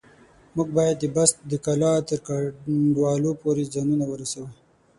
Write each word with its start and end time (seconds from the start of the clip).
موږ 0.55 0.69
بايد 0.77 0.97
د 1.01 1.05
بست 1.15 1.37
د 1.51 1.53
کلا 1.65 1.93
تر 2.09 2.17
کنډوالو 2.27 3.31
پورې 3.41 3.63
ځانونه 3.73 4.05
ورسوو. 4.07 4.49